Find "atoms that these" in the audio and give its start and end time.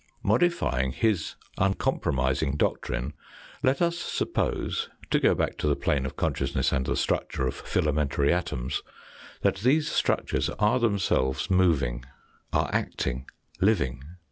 8.33-9.87